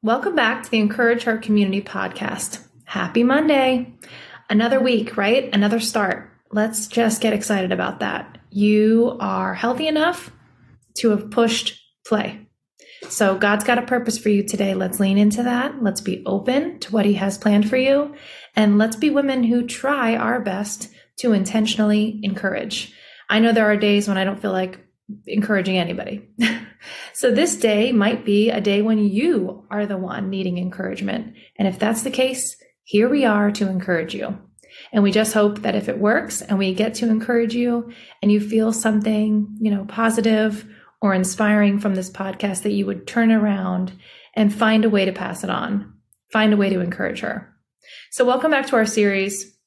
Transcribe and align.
Welcome 0.00 0.36
back 0.36 0.62
to 0.62 0.70
the 0.70 0.78
Encourage 0.78 1.24
Her 1.24 1.38
Community 1.38 1.82
podcast. 1.82 2.64
Happy 2.84 3.24
Monday. 3.24 3.94
Another 4.48 4.78
week, 4.78 5.16
right? 5.16 5.50
Another 5.52 5.80
start. 5.80 6.30
Let's 6.52 6.86
just 6.86 7.20
get 7.20 7.32
excited 7.32 7.72
about 7.72 7.98
that. 7.98 8.38
You 8.48 9.16
are 9.18 9.54
healthy 9.54 9.88
enough 9.88 10.30
to 10.98 11.10
have 11.10 11.32
pushed 11.32 11.82
play. 12.06 12.46
So, 13.08 13.36
God's 13.36 13.64
got 13.64 13.78
a 13.78 13.86
purpose 13.86 14.16
for 14.18 14.28
you 14.28 14.44
today. 14.44 14.72
Let's 14.74 15.00
lean 15.00 15.18
into 15.18 15.42
that. 15.42 15.82
Let's 15.82 16.00
be 16.00 16.22
open 16.26 16.78
to 16.78 16.92
what 16.92 17.04
He 17.04 17.14
has 17.14 17.36
planned 17.36 17.68
for 17.68 17.76
you. 17.76 18.14
And 18.54 18.78
let's 18.78 18.94
be 18.94 19.10
women 19.10 19.42
who 19.42 19.66
try 19.66 20.14
our 20.14 20.40
best 20.40 20.90
to 21.18 21.32
intentionally 21.32 22.20
encourage. 22.22 22.94
I 23.28 23.40
know 23.40 23.50
there 23.50 23.68
are 23.68 23.76
days 23.76 24.06
when 24.06 24.16
I 24.16 24.22
don't 24.22 24.40
feel 24.40 24.52
like 24.52 24.78
encouraging 25.26 25.78
anybody. 25.78 26.28
so 27.12 27.30
this 27.30 27.56
day 27.56 27.92
might 27.92 28.24
be 28.24 28.50
a 28.50 28.60
day 28.60 28.82
when 28.82 28.98
you 28.98 29.66
are 29.70 29.86
the 29.86 29.96
one 29.96 30.30
needing 30.30 30.58
encouragement. 30.58 31.34
And 31.56 31.66
if 31.66 31.78
that's 31.78 32.02
the 32.02 32.10
case, 32.10 32.56
here 32.84 33.08
we 33.08 33.24
are 33.24 33.50
to 33.52 33.68
encourage 33.68 34.14
you. 34.14 34.38
And 34.92 35.02
we 35.02 35.10
just 35.10 35.34
hope 35.34 35.62
that 35.62 35.74
if 35.74 35.88
it 35.88 35.98
works 35.98 36.40
and 36.40 36.58
we 36.58 36.72
get 36.74 36.94
to 36.94 37.08
encourage 37.08 37.54
you 37.54 37.92
and 38.22 38.30
you 38.30 38.40
feel 38.40 38.72
something, 38.72 39.56
you 39.60 39.70
know, 39.70 39.84
positive 39.86 40.66
or 41.00 41.14
inspiring 41.14 41.78
from 41.78 41.94
this 41.94 42.10
podcast, 42.10 42.62
that 42.62 42.72
you 42.72 42.86
would 42.86 43.06
turn 43.06 43.30
around 43.30 43.92
and 44.34 44.54
find 44.54 44.84
a 44.84 44.90
way 44.90 45.04
to 45.04 45.12
pass 45.12 45.42
it 45.42 45.50
on, 45.50 45.94
find 46.32 46.52
a 46.52 46.56
way 46.56 46.70
to 46.70 46.80
encourage 46.80 47.20
her. 47.20 47.54
So 48.10 48.24
welcome 48.24 48.50
back 48.50 48.66
to 48.66 48.76
our 48.76 48.86
series 48.86 49.57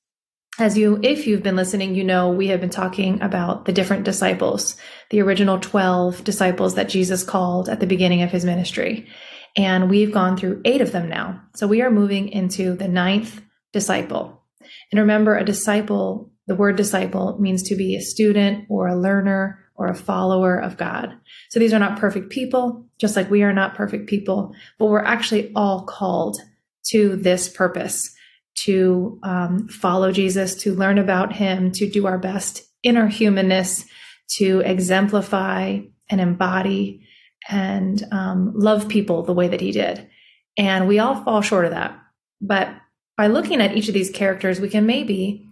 as 0.59 0.77
you 0.77 0.99
if 1.01 1.25
you've 1.25 1.43
been 1.43 1.55
listening 1.55 1.95
you 1.95 2.03
know 2.03 2.29
we 2.29 2.47
have 2.47 2.59
been 2.59 2.69
talking 2.69 3.21
about 3.21 3.65
the 3.65 3.71
different 3.71 4.03
disciples 4.03 4.75
the 5.09 5.21
original 5.21 5.59
12 5.59 6.23
disciples 6.23 6.75
that 6.75 6.89
jesus 6.89 7.23
called 7.23 7.69
at 7.69 7.79
the 7.79 7.87
beginning 7.87 8.21
of 8.21 8.31
his 8.31 8.45
ministry. 8.45 9.07
And 9.57 9.89
we've 9.89 10.13
gone 10.13 10.37
through 10.37 10.61
eight 10.65 10.81
of 10.81 10.91
them 10.91 11.09
now. 11.09 11.41
So 11.55 11.67
we 11.67 11.81
are 11.81 11.91
moving 11.91 12.29
into 12.29 12.75
the 12.75 12.87
ninth 12.87 13.41
disciple. 13.73 14.41
And 14.91 14.99
remember 14.99 15.37
a 15.37 15.45
disciple 15.45 16.29
the 16.47 16.55
word 16.55 16.75
disciple 16.75 17.37
means 17.39 17.63
to 17.63 17.75
be 17.75 17.95
a 17.95 18.01
student 18.01 18.65
or 18.67 18.87
a 18.87 18.97
learner 18.97 19.59
or 19.75 19.87
a 19.87 19.95
follower 19.95 20.57
of 20.57 20.75
god. 20.75 21.13
So 21.49 21.59
these 21.59 21.71
are 21.71 21.79
not 21.79 21.99
perfect 21.99 22.29
people 22.29 22.85
just 22.97 23.15
like 23.15 23.29
we 23.29 23.43
are 23.43 23.53
not 23.53 23.75
perfect 23.75 24.07
people 24.07 24.53
but 24.77 24.87
we're 24.87 24.99
actually 25.03 25.51
all 25.55 25.83
called 25.85 26.39
to 26.87 27.15
this 27.15 27.47
purpose 27.47 28.13
to 28.65 29.19
um, 29.23 29.67
follow 29.67 30.11
Jesus, 30.11 30.55
to 30.63 30.75
learn 30.75 30.97
about 30.97 31.33
him, 31.33 31.71
to 31.71 31.89
do 31.89 32.05
our 32.05 32.17
best 32.17 32.63
in 32.83 32.97
our 32.97 33.07
humanness, 33.07 33.85
to 34.37 34.61
exemplify 34.61 35.79
and 36.09 36.21
embody 36.21 37.07
and 37.49 38.03
um, 38.11 38.53
love 38.55 38.87
people 38.87 39.23
the 39.23 39.33
way 39.33 39.47
that 39.47 39.61
he 39.61 39.71
did. 39.71 40.07
And 40.57 40.87
we 40.87 40.99
all 40.99 41.23
fall 41.23 41.41
short 41.41 41.65
of 41.65 41.71
that. 41.71 41.97
But 42.39 42.69
by 43.17 43.27
looking 43.27 43.61
at 43.61 43.75
each 43.75 43.87
of 43.87 43.93
these 43.93 44.09
characters, 44.09 44.59
we 44.59 44.69
can 44.69 44.85
maybe 44.85 45.49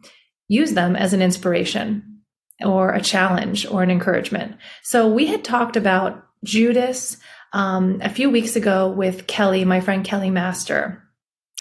use 0.48 0.74
them 0.74 0.96
as 0.96 1.14
an 1.14 1.22
inspiration 1.22 2.22
or 2.64 2.94
a 2.94 3.02
challenge 3.02 3.66
or 3.66 3.84
an 3.84 3.92
encouragement. 3.92 4.58
So 4.84 5.08
we 5.08 5.28
had 5.28 5.44
talked 5.44 5.78
about 5.78 6.26
Judas 6.44 7.18
um, 7.54 8.00
a 8.02 8.10
few 8.10 8.30
weeks 8.30 8.56
ago 8.56 8.90
with 8.90 9.28
Kelly, 9.28 9.66
my 9.66 9.82
friend 9.82 10.04
Kelly 10.04 10.30
Master. 10.30 11.04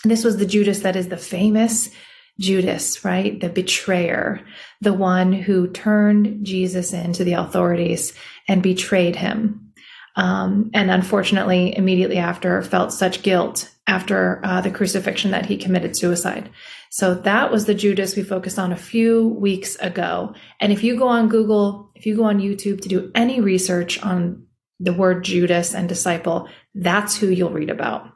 This 0.04 0.24
was 0.24 0.36
the 0.36 0.46
Judas 0.46 0.80
that 0.80 0.96
is 0.96 1.08
the 1.08 1.16
famous 1.16 1.90
Judas, 2.38 3.04
right? 3.04 3.40
The 3.40 3.48
betrayer, 3.48 4.40
the 4.80 4.92
one 4.92 5.32
who 5.32 5.68
turned 5.68 6.44
Jesus 6.44 6.92
into 6.92 7.24
the 7.24 7.32
authorities 7.32 8.14
and 8.46 8.62
betrayed 8.62 9.16
him. 9.16 9.72
Um, 10.14 10.70
and 10.74 10.90
unfortunately, 10.90 11.76
immediately 11.76 12.18
after, 12.18 12.62
felt 12.62 12.92
such 12.92 13.22
guilt 13.22 13.70
after 13.86 14.40
uh, 14.44 14.60
the 14.60 14.70
crucifixion 14.70 15.30
that 15.30 15.46
he 15.46 15.56
committed 15.56 15.96
suicide. 15.96 16.50
So 16.90 17.14
that 17.14 17.50
was 17.50 17.66
the 17.66 17.74
Judas 17.74 18.16
we 18.16 18.22
focused 18.22 18.58
on 18.58 18.72
a 18.72 18.76
few 18.76 19.28
weeks 19.28 19.76
ago. 19.76 20.34
And 20.60 20.72
if 20.72 20.82
you 20.82 20.96
go 20.96 21.08
on 21.08 21.28
Google, 21.28 21.90
if 21.94 22.06
you 22.06 22.16
go 22.16 22.24
on 22.24 22.40
YouTube 22.40 22.80
to 22.82 22.88
do 22.88 23.10
any 23.14 23.40
research 23.40 24.02
on 24.02 24.46
the 24.80 24.92
word 24.92 25.24
Judas 25.24 25.74
and 25.74 25.88
disciple, 25.88 26.48
that's 26.74 27.16
who 27.16 27.28
you'll 27.28 27.50
read 27.50 27.70
about. 27.70 28.10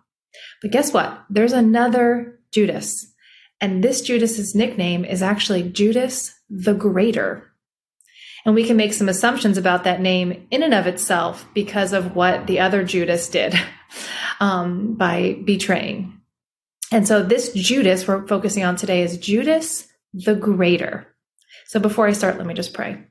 But 0.61 0.71
guess 0.71 0.93
what? 0.93 1.25
There's 1.31 1.53
another 1.53 2.39
Judas. 2.53 3.13
And 3.61 3.83
this 3.83 4.03
Judas's 4.03 4.55
nickname 4.55 5.05
is 5.05 5.23
actually 5.23 5.63
Judas 5.63 6.35
the 6.51 6.75
Greater. 6.75 7.49
And 8.45 8.55
we 8.55 8.65
can 8.65 8.77
make 8.77 8.93
some 8.93 9.09
assumptions 9.09 9.57
about 9.57 9.85
that 9.85 10.01
name 10.01 10.49
in 10.51 10.63
and 10.63 10.75
of 10.75 10.87
itself 10.87 11.47
because 11.55 11.93
of 11.93 12.17
what 12.17 12.47
the 12.47 12.59
other 12.59 12.83
Judas 12.83 13.29
did 13.29 13.55
um, 14.41 14.95
by 14.95 15.39
betraying. 15.45 16.21
And 16.91 17.07
so 17.07 17.23
this 17.23 17.53
Judas 17.53 18.07
we're 18.07 18.27
focusing 18.27 18.65
on 18.65 18.77
today 18.77 19.03
is 19.03 19.17
Judas 19.17 19.87
the 20.13 20.35
Greater. 20.35 21.07
So 21.67 21.81
before 21.81 22.07
I 22.07 22.13
start, 22.13 22.37
let 22.37 22.47
me 22.47 22.55
just 22.55 22.75
pray. 22.75 23.03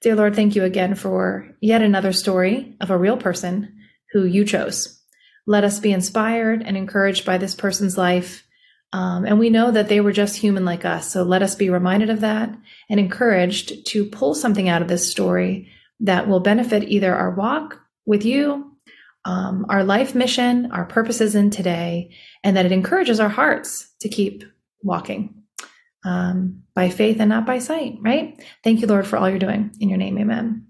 Dear 0.00 0.14
Lord, 0.14 0.36
thank 0.36 0.54
you 0.54 0.62
again 0.62 0.94
for 0.94 1.48
yet 1.60 1.82
another 1.82 2.12
story 2.12 2.76
of 2.80 2.90
a 2.90 2.98
real 2.98 3.16
person 3.16 3.78
who 4.12 4.24
you 4.24 4.44
chose 4.44 4.99
let 5.46 5.64
us 5.64 5.80
be 5.80 5.92
inspired 5.92 6.62
and 6.64 6.76
encouraged 6.76 7.24
by 7.24 7.38
this 7.38 7.54
person's 7.54 7.96
life. 7.98 8.46
Um, 8.92 9.24
and 9.24 9.38
we 9.38 9.50
know 9.50 9.70
that 9.70 9.88
they 9.88 10.00
were 10.00 10.12
just 10.12 10.36
human 10.36 10.64
like 10.64 10.84
us. 10.84 11.10
So 11.10 11.22
let 11.22 11.42
us 11.42 11.54
be 11.54 11.70
reminded 11.70 12.10
of 12.10 12.20
that 12.20 12.54
and 12.88 12.98
encouraged 12.98 13.86
to 13.88 14.04
pull 14.04 14.34
something 14.34 14.68
out 14.68 14.82
of 14.82 14.88
this 14.88 15.10
story 15.10 15.70
that 16.00 16.28
will 16.28 16.40
benefit 16.40 16.84
either 16.84 17.14
our 17.14 17.30
walk 17.30 17.80
with 18.06 18.24
you, 18.24 18.76
um, 19.24 19.66
our 19.68 19.84
life 19.84 20.14
mission, 20.14 20.72
our 20.72 20.86
purposes 20.86 21.34
in 21.34 21.50
today, 21.50 22.14
and 22.42 22.56
that 22.56 22.66
it 22.66 22.72
encourages 22.72 23.20
our 23.20 23.28
hearts 23.28 23.92
to 24.00 24.08
keep 24.08 24.44
walking 24.82 25.42
um, 26.04 26.62
by 26.74 26.88
faith 26.88 27.18
and 27.20 27.28
not 27.28 27.46
by 27.46 27.58
sight, 27.58 27.98
right? 28.00 28.42
Thank 28.64 28.80
you, 28.80 28.86
Lord, 28.86 29.06
for 29.06 29.16
all 29.18 29.28
you're 29.28 29.38
doing. 29.38 29.72
In 29.80 29.88
your 29.88 29.98
name, 29.98 30.18
amen. 30.18 30.66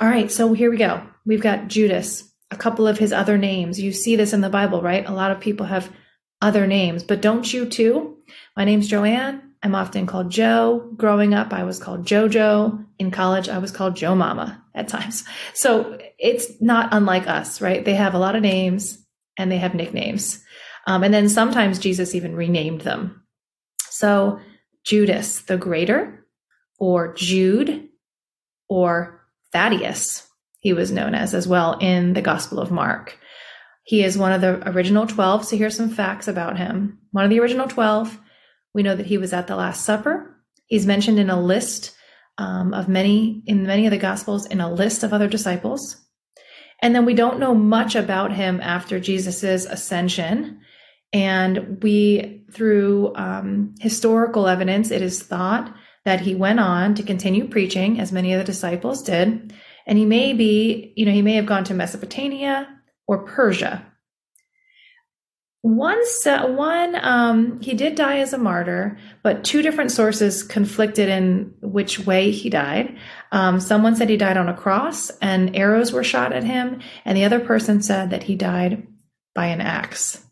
All 0.00 0.08
right, 0.08 0.30
so 0.30 0.52
here 0.52 0.70
we 0.70 0.76
go. 0.76 1.02
We've 1.24 1.42
got 1.42 1.68
Judas 1.68 2.24
a 2.50 2.56
couple 2.56 2.86
of 2.86 2.98
his 2.98 3.12
other 3.12 3.38
names. 3.38 3.80
You 3.80 3.92
see 3.92 4.16
this 4.16 4.32
in 4.32 4.40
the 4.40 4.48
Bible, 4.48 4.82
right? 4.82 5.06
A 5.06 5.12
lot 5.12 5.30
of 5.30 5.40
people 5.40 5.66
have 5.66 5.90
other 6.40 6.66
names, 6.66 7.02
but 7.02 7.20
don't 7.20 7.50
you 7.52 7.66
too? 7.66 8.18
My 8.56 8.64
name's 8.64 8.88
Joanne. 8.88 9.42
I'm 9.62 9.74
often 9.74 10.06
called 10.06 10.30
Joe. 10.30 10.92
Growing 10.96 11.34
up, 11.34 11.52
I 11.52 11.64
was 11.64 11.78
called 11.78 12.06
JoJo. 12.06 12.84
In 12.98 13.10
college, 13.10 13.48
I 13.48 13.58
was 13.58 13.72
called 13.72 13.96
Joe 13.96 14.14
Mama 14.14 14.62
at 14.74 14.88
times. 14.88 15.24
So 15.54 15.98
it's 16.18 16.60
not 16.60 16.90
unlike 16.92 17.26
us, 17.26 17.60
right? 17.60 17.84
They 17.84 17.94
have 17.94 18.14
a 18.14 18.18
lot 18.18 18.36
of 18.36 18.42
names 18.42 19.04
and 19.38 19.50
they 19.50 19.58
have 19.58 19.74
nicknames. 19.74 20.42
Um, 20.86 21.02
and 21.02 21.12
then 21.12 21.28
sometimes 21.28 21.78
Jesus 21.78 22.14
even 22.14 22.36
renamed 22.36 22.82
them. 22.82 23.24
So 23.90 24.38
Judas 24.84 25.40
the 25.42 25.56
Greater, 25.56 26.24
or 26.78 27.14
Jude, 27.14 27.88
or 28.68 29.26
Thaddeus 29.52 30.25
he 30.66 30.72
was 30.72 30.90
known 30.90 31.14
as 31.14 31.32
as 31.32 31.46
well 31.46 31.78
in 31.80 32.12
the 32.14 32.20
Gospel 32.20 32.58
of 32.58 32.72
Mark. 32.72 33.16
He 33.84 34.02
is 34.02 34.18
one 34.18 34.32
of 34.32 34.40
the 34.40 34.68
original 34.68 35.06
12. 35.06 35.44
So 35.44 35.56
here's 35.56 35.76
some 35.76 35.90
facts 35.90 36.26
about 36.26 36.58
him. 36.58 36.98
One 37.12 37.22
of 37.22 37.30
the 37.30 37.38
original 37.38 37.68
12. 37.68 38.18
We 38.74 38.82
know 38.82 38.96
that 38.96 39.06
he 39.06 39.16
was 39.16 39.32
at 39.32 39.46
the 39.46 39.54
Last 39.54 39.84
Supper. 39.84 40.36
He's 40.66 40.84
mentioned 40.84 41.20
in 41.20 41.30
a 41.30 41.40
list 41.40 41.94
um, 42.36 42.74
of 42.74 42.88
many, 42.88 43.44
in 43.46 43.62
many 43.62 43.86
of 43.86 43.92
the 43.92 43.96
Gospels, 43.96 44.44
in 44.46 44.60
a 44.60 44.72
list 44.72 45.04
of 45.04 45.12
other 45.12 45.28
disciples. 45.28 46.04
And 46.82 46.96
then 46.96 47.04
we 47.04 47.14
don't 47.14 47.38
know 47.38 47.54
much 47.54 47.94
about 47.94 48.32
him 48.32 48.60
after 48.60 48.98
Jesus's 48.98 49.66
ascension. 49.66 50.58
And 51.12 51.80
we, 51.80 52.44
through 52.50 53.14
um, 53.14 53.76
historical 53.78 54.48
evidence, 54.48 54.90
it 54.90 55.00
is 55.00 55.22
thought 55.22 55.72
that 56.04 56.22
he 56.22 56.34
went 56.34 56.58
on 56.58 56.96
to 56.96 57.04
continue 57.04 57.46
preaching, 57.46 58.00
as 58.00 58.10
many 58.10 58.32
of 58.32 58.40
the 58.40 58.44
disciples 58.44 59.04
did, 59.04 59.54
and 59.86 59.98
he 59.98 60.04
may 60.04 60.32
be, 60.32 60.92
you 60.96 61.06
know, 61.06 61.12
he 61.12 61.22
may 61.22 61.34
have 61.34 61.46
gone 61.46 61.64
to 61.64 61.74
Mesopotamia 61.74 62.68
or 63.06 63.24
Persia. 63.24 63.86
One, 65.62 66.00
one, 66.24 66.94
um, 67.04 67.60
he 67.60 67.74
did 67.74 67.96
die 67.96 68.18
as 68.18 68.32
a 68.32 68.38
martyr, 68.38 68.98
but 69.24 69.42
two 69.42 69.62
different 69.62 69.90
sources 69.90 70.44
conflicted 70.44 71.08
in 71.08 71.54
which 71.60 71.98
way 71.98 72.30
he 72.30 72.50
died. 72.50 72.96
Um, 73.32 73.58
someone 73.58 73.96
said 73.96 74.08
he 74.08 74.16
died 74.16 74.36
on 74.36 74.48
a 74.48 74.56
cross 74.56 75.10
and 75.20 75.56
arrows 75.56 75.92
were 75.92 76.04
shot 76.04 76.32
at 76.32 76.44
him, 76.44 76.82
and 77.04 77.16
the 77.16 77.24
other 77.24 77.40
person 77.40 77.82
said 77.82 78.10
that 78.10 78.22
he 78.22 78.36
died 78.36 78.86
by 79.34 79.46
an 79.46 79.60
axe. 79.60 80.24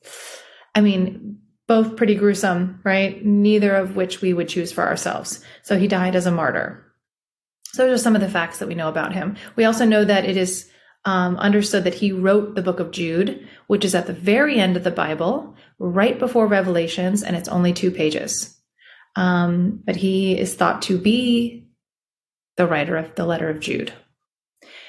I 0.73 0.81
mean, 0.81 1.39
both 1.67 1.97
pretty 1.97 2.15
gruesome, 2.15 2.81
right? 2.85 3.25
Neither 3.25 3.75
of 3.75 3.97
which 3.97 4.21
we 4.21 4.33
would 4.35 4.49
choose 4.49 4.71
for 4.71 4.85
ourselves. 4.85 5.43
So 5.63 5.79
he 5.79 5.89
died 5.89 6.15
as 6.15 6.27
a 6.27 6.31
martyr. 6.31 6.84
So 7.75 7.89
those 7.89 8.01
are 8.01 8.03
some 8.05 8.15
of 8.15 8.21
the 8.21 8.31
facts 8.31 8.61
that 8.61 8.69
we 8.69 8.77
know 8.77 8.89
about 8.89 9.15
him. 9.15 9.37
We 9.57 9.65
also 9.65 9.85
know 9.85 10.05
that 10.05 10.25
it 10.25 10.37
is 10.37 10.71
um, 11.05 11.37
understood 11.39 11.83
that 11.83 11.95
he 11.95 12.13
wrote 12.13 12.55
the 12.55 12.63
book 12.63 12.79
of 12.79 12.93
Jude, 12.93 13.49
which 13.67 13.85
is 13.85 13.97
at 13.97 14.07
the 14.07 14.13
very 14.13 14.61
end 14.61 14.77
of 14.77 14.85
the 14.85 14.93
Bible, 14.93 15.57
right 15.81 16.17
before 16.17 16.47
Revelations, 16.47 17.25
and 17.25 17.35
it's 17.35 17.49
only 17.49 17.73
two 17.73 17.91
pages. 17.91 18.57
Um, 19.17 19.83
but 19.85 19.97
he 19.97 20.39
is 20.39 20.55
thought 20.55 20.83
to 20.83 20.99
be 20.99 21.67
the 22.57 22.69
writer 22.69 22.97
of 22.97 23.13
the 23.17 23.27
letter 23.27 23.51
of 23.51 23.59
Jude. 23.59 23.93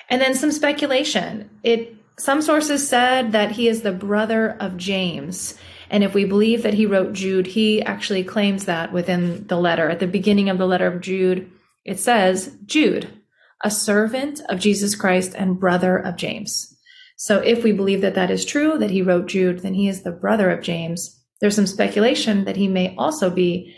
And 0.08 0.22
then 0.22 0.36
some 0.36 0.52
speculation. 0.52 1.50
It 1.64 1.96
some 2.20 2.44
sources 2.44 2.88
said 2.88 3.32
that 3.32 3.52
he 3.52 3.68
is 3.68 3.82
the 3.82 3.92
brother 3.92 4.56
of 4.60 4.78
James. 4.78 5.56
And 5.90 6.04
if 6.04 6.14
we 6.14 6.24
believe 6.24 6.62
that 6.62 6.76
he 6.76 6.86
wrote 6.86 7.14
Jude, 7.14 7.48
he 7.48 7.82
actually 7.82 8.24
claims 8.24 8.66
that 8.66 8.94
within 8.94 9.48
the 9.48 9.58
letter. 9.58 9.90
At 9.90 10.00
the 10.00 10.08
beginning 10.08 10.50
of 10.50 10.60
the 10.60 10.68
letter 10.68 10.86
of 10.86 11.02
Jude, 11.02 11.52
it 11.86 12.00
says, 12.00 12.58
Jude, 12.66 13.22
a 13.64 13.72
servant 13.72 14.42
of 14.50 14.60
Jesus 14.60 14.96
Christ 14.96 15.34
and 15.36 15.60
brother 15.60 15.98
of 15.98 16.18
James. 16.18 16.76
So 17.16 17.40
if 17.40 17.64
we 17.64 17.72
believe 17.72 18.02
that 18.02 18.16
that 18.16 18.32
is 18.32 18.44
true, 18.44 18.78
that 18.78 18.92
he 18.92 19.02
wrote 19.02 19.28
Jude, 19.28 19.60
then 19.60 19.74
he 19.74 19.88
is 19.88 20.02
the 20.04 20.12
brother 20.12 20.50
of 20.50 20.62
James. 20.64 21.24
There's 21.40 21.56
some 21.56 21.68
speculation 21.68 22.46
that 22.46 22.58
he 22.58 22.68
may 22.68 22.94
also 22.98 23.30
be 23.30 23.76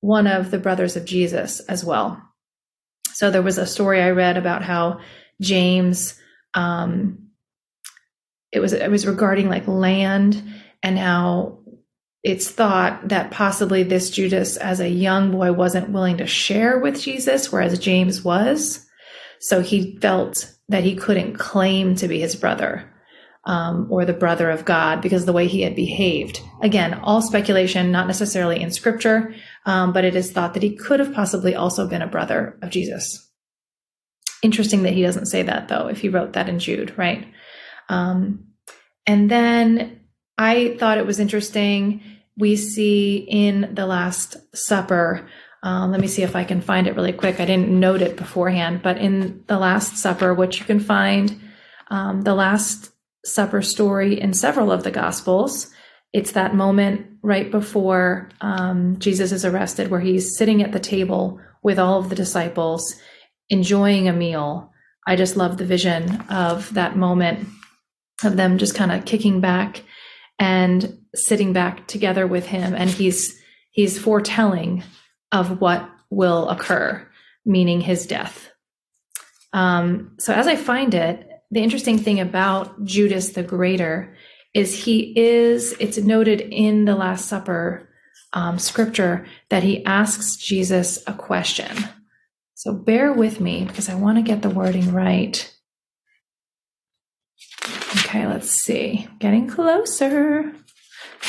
one 0.00 0.26
of 0.26 0.50
the 0.50 0.58
brothers 0.58 0.96
of 0.96 1.04
Jesus 1.04 1.60
as 1.60 1.84
well. 1.84 2.20
So 3.12 3.30
there 3.30 3.42
was 3.42 3.58
a 3.58 3.66
story 3.66 4.00
I 4.00 4.10
read 4.10 4.36
about 4.36 4.62
how 4.62 5.00
James, 5.40 6.18
um, 6.54 7.28
it 8.50 8.60
was 8.60 8.72
it 8.72 8.90
was 8.90 9.06
regarding 9.06 9.48
like 9.48 9.68
land 9.68 10.42
and 10.82 10.98
how 10.98 11.59
it's 12.22 12.50
thought 12.50 13.08
that 13.08 13.30
possibly 13.30 13.82
this 13.82 14.10
Judas, 14.10 14.56
as 14.56 14.80
a 14.80 14.88
young 14.88 15.30
boy, 15.30 15.52
wasn't 15.52 15.90
willing 15.90 16.18
to 16.18 16.26
share 16.26 16.78
with 16.78 17.00
Jesus, 17.00 17.50
whereas 17.50 17.78
James 17.78 18.22
was. 18.22 18.86
So 19.40 19.62
he 19.62 19.98
felt 19.98 20.52
that 20.68 20.84
he 20.84 20.94
couldn't 20.94 21.34
claim 21.34 21.94
to 21.96 22.08
be 22.08 22.20
his 22.20 22.36
brother 22.36 22.90
um, 23.44 23.86
or 23.90 24.04
the 24.04 24.12
brother 24.12 24.50
of 24.50 24.66
God 24.66 25.00
because 25.00 25.22
of 25.22 25.26
the 25.26 25.32
way 25.32 25.46
he 25.46 25.62
had 25.62 25.74
behaved. 25.74 26.40
Again, 26.62 26.94
all 26.94 27.22
speculation, 27.22 27.90
not 27.90 28.06
necessarily 28.06 28.60
in 28.60 28.70
scripture, 28.70 29.34
um, 29.64 29.92
but 29.92 30.04
it 30.04 30.14
is 30.14 30.30
thought 30.30 30.54
that 30.54 30.62
he 30.62 30.76
could 30.76 31.00
have 31.00 31.14
possibly 31.14 31.54
also 31.54 31.88
been 31.88 32.02
a 32.02 32.06
brother 32.06 32.58
of 32.60 32.70
Jesus. 32.70 33.30
Interesting 34.42 34.82
that 34.82 34.92
he 34.92 35.02
doesn't 35.02 35.26
say 35.26 35.42
that 35.42 35.68
though, 35.68 35.88
if 35.88 36.00
he 36.00 36.10
wrote 36.10 36.34
that 36.34 36.48
in 36.48 36.58
Jude, 36.58 36.96
right? 36.98 37.26
Um, 37.88 38.46
and 39.06 39.30
then 39.30 40.00
I 40.36 40.76
thought 40.78 40.98
it 40.98 41.06
was 41.06 41.20
interesting. 41.20 42.02
We 42.40 42.56
see 42.56 43.18
in 43.18 43.74
the 43.74 43.86
Last 43.86 44.36
Supper 44.56 45.28
um, 45.62 45.90
let 45.90 46.00
me 46.00 46.06
see 46.06 46.22
if 46.22 46.36
I 46.36 46.44
can 46.44 46.60
find 46.60 46.86
it 46.86 46.96
really 46.96 47.12
quick. 47.12 47.38
I 47.38 47.44
didn't 47.44 47.68
note 47.68 48.00
it 48.00 48.16
beforehand, 48.16 48.80
but 48.82 48.96
in 48.96 49.44
the 49.46 49.58
Last 49.58 49.98
Supper, 49.98 50.32
which 50.32 50.58
you 50.58 50.64
can 50.64 50.80
find 50.80 51.38
um, 51.90 52.22
the 52.22 52.34
Last 52.34 52.90
Supper 53.24 53.60
story 53.60 54.18
in 54.18 54.32
several 54.32 54.72
of 54.72 54.84
the 54.84 54.90
Gospels, 54.90 55.70
it's 56.12 56.32
that 56.32 56.54
moment 56.54 57.06
right 57.22 57.50
before 57.50 58.30
um, 58.40 58.98
Jesus 58.98 59.32
is 59.32 59.44
arrested 59.44 59.90
where 59.90 60.00
he's 60.00 60.36
sitting 60.36 60.62
at 60.62 60.72
the 60.72 60.80
table 60.80 61.38
with 61.62 61.78
all 61.78 61.98
of 61.98 62.08
the 62.08 62.14
disciples, 62.14 62.94
enjoying 63.50 64.08
a 64.08 64.12
meal. 64.12 64.72
I 65.06 65.14
just 65.14 65.36
love 65.36 65.58
the 65.58 65.66
vision 65.66 66.22
of 66.30 66.72
that 66.72 66.96
moment 66.96 67.48
of 68.24 68.36
them 68.36 68.58
just 68.58 68.74
kind 68.74 68.92
of 68.92 69.04
kicking 69.04 69.40
back 69.40 69.82
and 70.40 70.98
sitting 71.14 71.52
back 71.52 71.86
together 71.86 72.26
with 72.26 72.46
him 72.46 72.74
and 72.74 72.90
he's 72.90 73.38
he's 73.70 73.98
foretelling 73.98 74.82
of 75.30 75.60
what 75.60 75.88
will 76.10 76.48
occur, 76.48 77.06
meaning 77.44 77.80
his 77.80 78.06
death. 78.06 78.50
Um, 79.52 80.16
so, 80.18 80.32
as 80.32 80.46
I 80.46 80.56
find 80.56 80.94
it, 80.94 81.28
the 81.50 81.62
interesting 81.62 81.98
thing 81.98 82.20
about 82.20 82.84
Judas 82.84 83.30
the 83.30 83.42
Greater 83.42 84.16
is 84.54 84.84
he 84.84 85.12
is, 85.18 85.74
it's 85.78 85.98
noted 85.98 86.40
in 86.40 86.84
the 86.84 86.96
Last 86.96 87.26
Supper 87.26 87.88
um, 88.32 88.58
scripture 88.58 89.26
that 89.48 89.62
he 89.62 89.84
asks 89.84 90.36
Jesus 90.36 91.02
a 91.06 91.12
question. 91.12 91.76
So, 92.54 92.72
bear 92.72 93.12
with 93.12 93.40
me 93.40 93.64
because 93.64 93.88
I 93.88 93.94
want 93.94 94.18
to 94.18 94.22
get 94.22 94.42
the 94.42 94.50
wording 94.50 94.92
right. 94.92 95.52
Okay, 97.96 98.26
let's 98.26 98.50
see. 98.50 99.08
Getting 99.18 99.48
closer. 99.48 100.52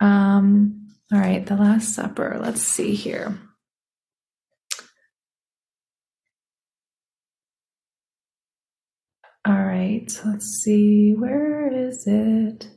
um, 0.00 0.88
all 1.12 1.18
right, 1.18 1.44
the 1.44 1.56
Last 1.56 1.94
Supper. 1.94 2.38
Let's 2.40 2.62
see 2.62 2.94
here. 2.94 3.36
All 9.46 9.62
right, 9.62 10.08
let's 10.24 10.46
see. 10.62 11.12
Where 11.12 11.72
is 11.88 12.06
it? 12.06 12.68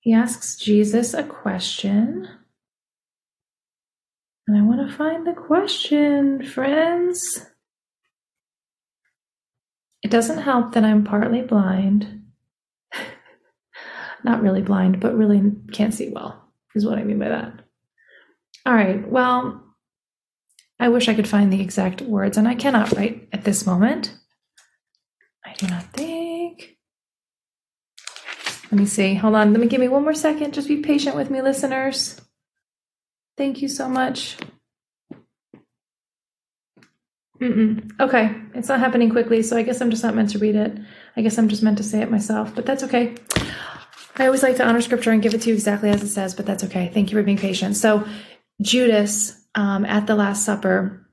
He 0.00 0.12
asks 0.12 0.56
Jesus 0.56 1.14
a 1.14 1.22
question. 1.22 2.28
And 4.46 4.56
I 4.56 4.62
want 4.62 4.88
to 4.88 4.96
find 4.96 5.26
the 5.26 5.32
question, 5.32 6.44
friends. 6.44 7.46
It 10.06 10.12
doesn't 10.12 10.38
help 10.38 10.74
that 10.74 10.84
I'm 10.84 11.02
partly 11.02 11.42
blind 11.42 12.22
not 14.22 14.40
really 14.40 14.62
blind, 14.62 15.00
but 15.00 15.18
really 15.18 15.50
can't 15.72 15.92
see 15.92 16.10
well, 16.10 16.48
is 16.76 16.86
what 16.86 16.96
I 16.96 17.02
mean 17.02 17.18
by 17.18 17.28
that. 17.30 17.52
All 18.64 18.72
right, 18.72 19.04
well, 19.10 19.64
I 20.78 20.90
wish 20.90 21.08
I 21.08 21.14
could 21.14 21.26
find 21.26 21.52
the 21.52 21.60
exact 21.60 22.02
words, 22.02 22.38
and 22.38 22.46
I 22.46 22.54
cannot 22.54 22.92
right 22.92 23.28
at 23.32 23.42
this 23.42 23.66
moment. 23.66 24.16
I 25.44 25.54
do 25.54 25.66
not 25.66 25.92
think. 25.92 26.76
Let 28.70 28.78
me 28.78 28.86
see. 28.86 29.14
Hold 29.14 29.34
on. 29.34 29.50
Let 29.50 29.60
me 29.60 29.66
give 29.66 29.80
me 29.80 29.88
one 29.88 30.04
more 30.04 30.14
second. 30.14 30.54
Just 30.54 30.68
be 30.68 30.82
patient 30.82 31.16
with 31.16 31.30
me, 31.30 31.42
listeners. 31.42 32.20
Thank 33.36 33.60
you 33.60 33.66
so 33.66 33.88
much. 33.88 34.36
Mm-mm. 37.40 38.00
Okay, 38.00 38.34
it's 38.54 38.68
not 38.68 38.80
happening 38.80 39.10
quickly, 39.10 39.42
so 39.42 39.56
I 39.56 39.62
guess 39.62 39.80
I'm 39.80 39.90
just 39.90 40.02
not 40.02 40.14
meant 40.14 40.30
to 40.30 40.38
read 40.38 40.56
it. 40.56 40.78
I 41.16 41.22
guess 41.22 41.38
I'm 41.38 41.48
just 41.48 41.62
meant 41.62 41.78
to 41.78 41.84
say 41.84 42.00
it 42.00 42.10
myself, 42.10 42.54
but 42.54 42.64
that's 42.64 42.82
okay. 42.84 43.14
I 44.16 44.26
always 44.26 44.42
like 44.42 44.56
to 44.56 44.66
honor 44.66 44.80
scripture 44.80 45.10
and 45.10 45.22
give 45.22 45.34
it 45.34 45.42
to 45.42 45.48
you 45.50 45.54
exactly 45.54 45.90
as 45.90 46.02
it 46.02 46.08
says, 46.08 46.34
but 46.34 46.46
that's 46.46 46.64
okay. 46.64 46.90
Thank 46.92 47.10
you 47.10 47.18
for 47.18 47.22
being 47.22 47.36
patient. 47.36 47.76
So, 47.76 48.06
Judas 48.62 49.38
um, 49.54 49.84
at 49.84 50.06
the 50.06 50.14
Last 50.14 50.44
Supper, 50.46 51.06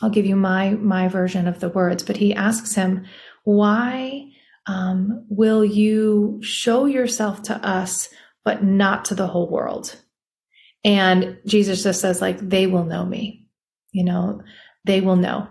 I'll 0.00 0.10
give 0.10 0.26
you 0.26 0.36
my 0.36 0.70
my 0.70 1.08
version 1.08 1.48
of 1.48 1.58
the 1.58 1.68
words, 1.68 2.04
but 2.04 2.16
he 2.16 2.32
asks 2.34 2.74
him, 2.74 3.06
"Why 3.44 4.30
um, 4.66 5.26
will 5.28 5.64
you 5.64 6.38
show 6.42 6.86
yourself 6.86 7.42
to 7.44 7.54
us, 7.56 8.08
but 8.44 8.62
not 8.62 9.06
to 9.06 9.14
the 9.16 9.26
whole 9.26 9.50
world?" 9.50 9.96
And 10.84 11.38
Jesus 11.44 11.82
just 11.82 12.00
says, 12.00 12.20
"Like 12.20 12.38
they 12.38 12.66
will 12.68 12.84
know 12.84 13.04
me, 13.04 13.39
you 13.92 14.04
know, 14.04 14.42
they 14.84 15.00
will 15.00 15.16
know." 15.16 15.48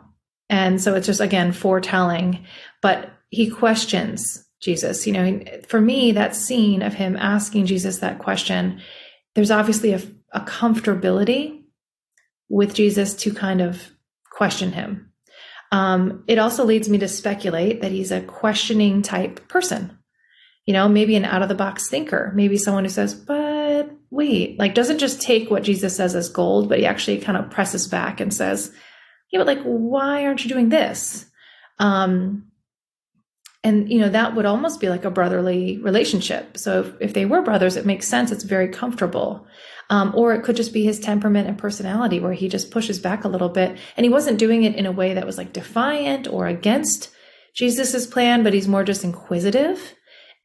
And 0.50 0.82
so 0.82 0.96
it's 0.96 1.08
just 1.08 1.22
again 1.22 1.52
foretelling, 1.52 2.46
but 2.82 3.12
he 3.30 3.50
questions 3.50 4.46
Jesus. 4.62 5.06
You 5.08 5.14
know, 5.14 5.44
for 5.68 5.80
me, 5.80 6.12
that 6.12 6.36
scene 6.36 6.82
of 6.82 6.94
him 6.94 7.16
asking 7.16 7.66
Jesus 7.68 8.00
that 8.00 8.20
question, 8.20 8.82
there's 9.36 9.52
obviously 9.52 9.94
a, 9.94 10.02
a 10.34 10.42
comfortability 10.42 11.64
with 12.50 12.74
Jesus 12.74 13.14
to 13.16 13.34
kind 13.34 13.62
of 13.62 13.92
question 14.32 14.72
him. 14.72 15.12
Um, 15.72 16.24
it 16.28 16.40
also 16.40 16.66
leads 16.66 16.90
me 16.90 16.98
to 16.98 17.08
speculate 17.08 17.82
that 17.82 17.92
he's 17.92 18.12
a 18.12 18.22
questioning 18.22 19.02
type 19.02 19.48
person. 19.48 19.98
You 20.66 20.74
know, 20.74 20.88
maybe 20.88 21.16
an 21.16 21.26
out 21.26 21.42
of 21.42 21.50
the 21.50 21.56
box 21.56 21.90
thinker, 21.90 22.32
maybe 22.36 22.58
someone 22.58 22.84
who 22.84 22.90
says, 22.90 23.14
but 23.14 23.49
wait, 24.12 24.58
like 24.58 24.74
doesn't 24.74 24.98
just 24.98 25.22
take 25.22 25.52
what 25.52 25.64
Jesus 25.64 25.96
says 25.96 26.16
as 26.16 26.30
gold, 26.30 26.70
but 26.70 26.80
he 26.80 26.86
actually 26.86 27.20
kind 27.20 27.38
of 27.38 27.52
presses 27.52 27.88
back 27.88 28.20
and 28.20 28.34
says, 28.34 28.72
yeah, 29.32 29.40
but 29.40 29.48
like, 29.48 29.64
why 29.64 30.26
aren't 30.26 30.44
you 30.44 30.50
doing 30.50 30.70
this? 30.70 31.26
Um, 31.78 32.46
and 33.64 33.92
you 33.92 34.00
know 34.00 34.10
that 34.10 34.36
would 34.36 34.46
almost 34.46 34.80
be 34.80 34.90
like 34.90 35.06
a 35.06 35.12
brotherly 35.12 35.80
relationship. 35.80 36.58
So 36.58 36.82
if, 36.82 36.94
if 37.02 37.14
they 37.14 37.26
were 37.26 37.42
brothers 37.42 37.76
it 37.76 37.86
makes 37.86 38.08
sense. 38.08 38.32
It's 38.32 38.44
very 38.44 38.70
comfortable. 38.70 39.46
Um, 39.90 40.14
or 40.16 40.34
it 40.34 40.44
could 40.44 40.56
just 40.56 40.72
be 40.72 40.84
his 40.84 41.00
temperament 41.00 41.48
and 41.48 41.58
personality 41.58 42.20
where 42.20 42.34
he 42.34 42.48
just 42.48 42.72
pushes 42.72 43.00
back 43.00 43.24
a 43.24 43.28
little 43.28 43.50
bit. 43.50 43.76
And 43.98 44.06
he 44.06 44.10
wasn't 44.10 44.38
doing 44.38 44.64
it 44.64 44.76
in 44.76 44.86
a 44.86 44.92
way 44.92 45.16
that 45.16 45.26
was 45.26 45.38
like 45.38 45.52
defiant 45.52 46.28
or 46.28 46.48
against 46.48 47.10
jesus's 47.54 48.08
plan 48.08 48.44
but 48.44 48.54
he's 48.54 48.68
more 48.68 48.84
just 48.84 49.04
inquisitive 49.04 49.96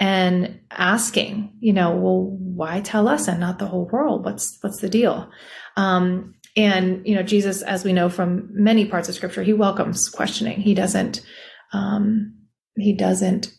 and 0.01 0.61
asking 0.71 1.53
you 1.61 1.73
know 1.73 1.95
well 1.97 2.23
why 2.39 2.81
tell 2.81 3.09
us 3.09 3.29
and 3.29 3.41
not 3.41 3.59
the 3.59 3.67
whole 3.67 3.87
world 3.87 4.25
what's 4.25 4.59
what's 4.61 4.81
the 4.81 4.89
deal 4.89 5.31
um, 5.77 6.35
and 6.57 7.07
you 7.07 7.15
know 7.15 7.23
jesus 7.23 7.63
as 7.63 7.85
we 7.85 7.93
know 7.93 8.09
from 8.09 8.49
many 8.51 8.85
parts 8.85 9.09
of 9.09 9.15
scripture 9.15 9.43
he 9.43 9.53
welcomes 9.53 10.09
questioning 10.09 10.61
he 10.61 10.75
doesn't 10.75 11.25
um, 11.73 12.35
he 12.77 12.93
doesn't 12.93 13.53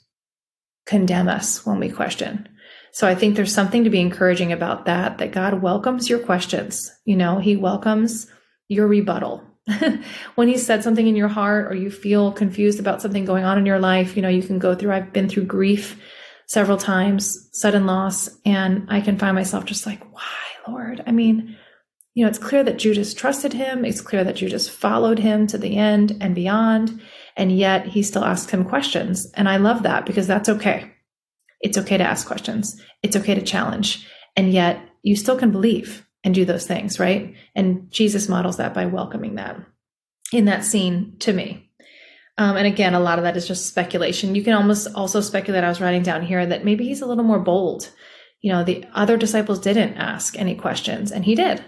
condemn 0.85 1.27
us 1.27 1.65
when 1.65 1.79
we 1.79 1.89
question. 1.89 2.47
So 2.91 3.07
I 3.07 3.15
think 3.15 3.35
there's 3.35 3.53
something 3.53 3.83
to 3.83 3.89
be 3.89 3.99
encouraging 3.99 4.53
about 4.53 4.85
that, 4.85 5.17
that 5.17 5.31
God 5.31 5.61
welcomes 5.61 6.09
your 6.09 6.19
questions. 6.19 6.89
You 7.03 7.17
know, 7.17 7.39
he 7.39 7.55
welcomes 7.55 8.27
your 8.69 8.87
rebuttal. 8.87 9.43
when 10.35 10.47
he 10.47 10.57
said 10.57 10.83
something 10.83 11.07
in 11.07 11.15
your 11.15 11.27
heart 11.27 11.71
or 11.71 11.75
you 11.75 11.89
feel 11.89 12.31
confused 12.31 12.79
about 12.79 13.01
something 13.01 13.25
going 13.25 13.43
on 13.43 13.57
in 13.57 13.65
your 13.65 13.79
life, 13.79 14.15
you 14.15 14.21
know, 14.21 14.29
you 14.29 14.43
can 14.43 14.59
go 14.59 14.75
through, 14.75 14.93
I've 14.93 15.11
been 15.11 15.27
through 15.27 15.45
grief 15.45 15.99
several 16.47 16.77
times, 16.77 17.49
sudden 17.53 17.85
loss, 17.85 18.29
and 18.45 18.85
I 18.89 19.01
can 19.01 19.17
find 19.17 19.35
myself 19.35 19.65
just 19.65 19.85
like, 19.85 20.03
why, 20.13 20.21
Lord? 20.67 21.03
I 21.05 21.11
mean, 21.11 21.57
you 22.13 22.23
know, 22.23 22.29
it's 22.29 22.39
clear 22.39 22.63
that 22.63 22.79
Judas 22.79 23.13
trusted 23.13 23.53
him. 23.53 23.83
It's 23.83 24.01
clear 24.01 24.23
that 24.23 24.37
Judas 24.37 24.69
followed 24.69 25.19
him 25.19 25.47
to 25.47 25.57
the 25.57 25.75
end 25.75 26.17
and 26.21 26.33
beyond. 26.33 27.01
And 27.35 27.51
yet 27.51 27.85
he 27.87 28.03
still 28.03 28.23
asks 28.23 28.51
him 28.51 28.63
questions. 28.63 29.29
And 29.33 29.49
I 29.49 29.57
love 29.57 29.83
that 29.83 30.05
because 30.05 30.25
that's 30.25 30.47
okay. 30.47 30.91
It's 31.59 31.77
okay 31.77 31.97
to 31.97 32.03
ask 32.03 32.25
questions. 32.25 32.81
It's 33.03 33.17
okay 33.17 33.35
to 33.35 33.41
challenge. 33.41 34.07
And 34.37 34.53
yet 34.53 34.79
you 35.03 35.15
still 35.15 35.37
can 35.37 35.51
believe 35.51 36.07
and 36.23 36.33
do 36.33 36.45
those 36.45 36.65
things, 36.65 36.99
right? 36.99 37.35
And 37.53 37.91
Jesus 37.91 38.29
models 38.29 38.57
that 38.57 38.73
by 38.73 38.85
welcoming 38.85 39.35
that 39.35 39.59
in 40.31 40.45
that 40.45 40.63
scene 40.63 41.17
to 41.19 41.33
me. 41.33 41.64
Um, 42.37 42.57
and 42.57 42.67
again, 42.67 42.93
a 42.93 42.99
lot 42.99 43.17
of 43.17 43.23
that 43.23 43.37
is 43.37 43.47
just 43.47 43.67
speculation. 43.67 44.35
You 44.35 44.43
can 44.43 44.53
almost 44.53 44.87
also 44.93 45.21
speculate. 45.21 45.63
I 45.63 45.69
was 45.69 45.79
writing 45.79 46.03
down 46.03 46.21
here 46.21 46.45
that 46.45 46.65
maybe 46.65 46.85
he's 46.85 47.01
a 47.01 47.05
little 47.05 47.23
more 47.23 47.39
bold. 47.39 47.89
You 48.41 48.51
know, 48.51 48.63
the 48.63 48.85
other 48.93 49.17
disciples 49.17 49.59
didn't 49.59 49.95
ask 49.95 50.37
any 50.37 50.55
questions, 50.55 51.11
and 51.11 51.23
he 51.23 51.35
did. 51.35 51.63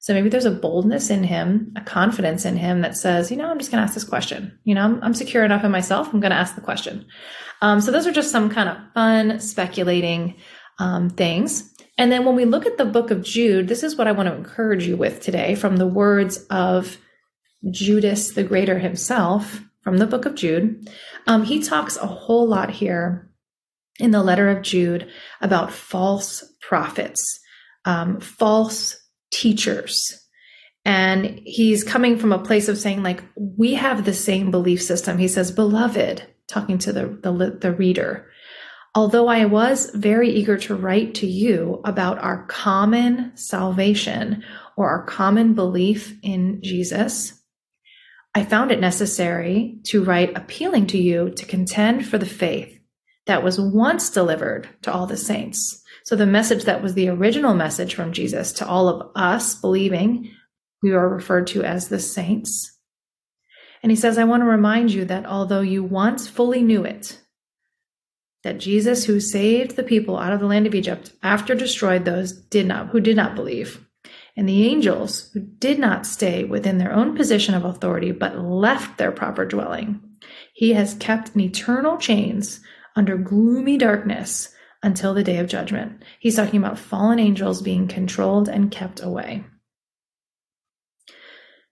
So 0.00 0.14
maybe 0.14 0.28
there's 0.28 0.44
a 0.44 0.50
boldness 0.50 1.10
in 1.10 1.24
him, 1.24 1.72
a 1.76 1.80
confidence 1.80 2.44
in 2.44 2.56
him 2.56 2.82
that 2.82 2.96
says, 2.96 3.30
you 3.30 3.36
know, 3.36 3.50
I'm 3.50 3.58
just 3.58 3.70
going 3.70 3.80
to 3.80 3.84
ask 3.84 3.94
this 3.94 4.04
question. 4.04 4.58
You 4.64 4.74
know, 4.74 4.82
I'm, 4.82 5.02
I'm 5.02 5.14
secure 5.14 5.44
enough 5.44 5.64
in 5.64 5.72
myself. 5.72 6.12
I'm 6.12 6.20
going 6.20 6.30
to 6.30 6.36
ask 6.36 6.54
the 6.54 6.60
question. 6.60 7.06
Um, 7.62 7.80
so 7.80 7.90
those 7.90 8.06
are 8.06 8.12
just 8.12 8.30
some 8.30 8.48
kind 8.48 8.68
of 8.68 8.76
fun 8.94 9.40
speculating 9.40 10.36
um, 10.78 11.10
things. 11.10 11.74
And 11.96 12.12
then 12.12 12.24
when 12.24 12.36
we 12.36 12.44
look 12.44 12.64
at 12.64 12.78
the 12.78 12.84
book 12.84 13.10
of 13.10 13.24
Jude, 13.24 13.66
this 13.66 13.82
is 13.82 13.96
what 13.96 14.06
I 14.06 14.12
want 14.12 14.28
to 14.28 14.36
encourage 14.36 14.86
you 14.86 14.96
with 14.96 15.20
today 15.20 15.56
from 15.56 15.76
the 15.76 15.86
words 15.86 16.44
of 16.48 16.96
Judas 17.68 18.32
the 18.32 18.44
Greater 18.44 18.78
himself 18.78 19.60
from 19.88 19.96
the 19.96 20.06
book 20.06 20.26
of 20.26 20.34
Jude. 20.34 20.86
Um, 21.26 21.44
he 21.44 21.62
talks 21.62 21.96
a 21.96 22.06
whole 22.06 22.46
lot 22.46 22.68
here 22.68 23.30
in 23.98 24.10
the 24.10 24.22
letter 24.22 24.50
of 24.50 24.60
Jude 24.60 25.08
about 25.40 25.72
false 25.72 26.44
prophets, 26.60 27.40
um, 27.86 28.20
false 28.20 28.98
teachers. 29.32 30.12
And 30.84 31.40
he's 31.46 31.84
coming 31.84 32.18
from 32.18 32.34
a 32.34 32.38
place 32.38 32.68
of 32.68 32.76
saying, 32.76 33.02
like, 33.02 33.24
we 33.34 33.72
have 33.76 34.04
the 34.04 34.12
same 34.12 34.50
belief 34.50 34.82
system. 34.82 35.16
He 35.16 35.26
says, 35.26 35.50
Beloved, 35.50 36.22
talking 36.48 36.76
to 36.80 36.92
the, 36.92 37.06
the, 37.22 37.58
the 37.58 37.72
reader, 37.72 38.26
although 38.94 39.28
I 39.28 39.46
was 39.46 39.88
very 39.94 40.28
eager 40.28 40.58
to 40.58 40.76
write 40.76 41.14
to 41.14 41.26
you 41.26 41.80
about 41.86 42.18
our 42.18 42.44
common 42.44 43.34
salvation 43.38 44.44
or 44.76 44.90
our 44.90 45.04
common 45.06 45.54
belief 45.54 46.14
in 46.22 46.60
Jesus, 46.62 47.37
I 48.34 48.44
found 48.44 48.70
it 48.70 48.80
necessary 48.80 49.78
to 49.84 50.04
write 50.04 50.36
appealing 50.36 50.86
to 50.88 50.98
you 50.98 51.30
to 51.30 51.46
contend 51.46 52.06
for 52.06 52.18
the 52.18 52.26
faith 52.26 52.78
that 53.26 53.42
was 53.42 53.60
once 53.60 54.10
delivered 54.10 54.68
to 54.82 54.92
all 54.92 55.06
the 55.06 55.16
saints. 55.16 55.82
So 56.04 56.16
the 56.16 56.26
message 56.26 56.64
that 56.64 56.82
was 56.82 56.94
the 56.94 57.08
original 57.08 57.54
message 57.54 57.94
from 57.94 58.12
Jesus 58.12 58.52
to 58.54 58.66
all 58.66 58.88
of 58.88 59.10
us 59.14 59.54
believing, 59.54 60.30
we 60.82 60.92
are 60.92 61.08
referred 61.08 61.46
to 61.48 61.62
as 61.62 61.88
the 61.88 61.98
saints. 61.98 62.78
And 63.82 63.92
he 63.92 63.96
says, 63.96 64.18
I 64.18 64.24
want 64.24 64.42
to 64.42 64.46
remind 64.46 64.92
you 64.92 65.04
that 65.04 65.26
although 65.26 65.60
you 65.60 65.84
once 65.84 66.26
fully 66.26 66.62
knew 66.62 66.84
it, 66.84 67.20
that 68.44 68.58
Jesus, 68.58 69.04
who 69.04 69.20
saved 69.20 69.76
the 69.76 69.82
people 69.82 70.18
out 70.18 70.32
of 70.32 70.40
the 70.40 70.46
land 70.46 70.66
of 70.66 70.74
Egypt 70.74 71.12
after 71.22 71.54
destroyed 71.54 72.04
those 72.04 72.32
did 72.32 72.66
not 72.66 72.88
who 72.88 73.00
did 73.00 73.16
not 73.16 73.34
believe, 73.34 73.84
and 74.38 74.48
the 74.48 74.68
angels 74.68 75.30
who 75.34 75.40
did 75.40 75.80
not 75.80 76.06
stay 76.06 76.44
within 76.44 76.78
their 76.78 76.92
own 76.92 77.16
position 77.16 77.56
of 77.56 77.64
authority 77.64 78.12
but 78.12 78.38
left 78.38 78.96
their 78.96 79.10
proper 79.10 79.44
dwelling, 79.44 80.00
he 80.54 80.74
has 80.74 80.94
kept 80.94 81.34
in 81.34 81.40
eternal 81.40 81.98
chains 81.98 82.60
under 82.94 83.18
gloomy 83.18 83.76
darkness 83.76 84.54
until 84.80 85.12
the 85.12 85.24
day 85.24 85.38
of 85.38 85.48
judgment. 85.48 86.04
He's 86.20 86.36
talking 86.36 86.60
about 86.60 86.78
fallen 86.78 87.18
angels 87.18 87.62
being 87.62 87.88
controlled 87.88 88.48
and 88.48 88.70
kept 88.70 89.02
away. 89.02 89.44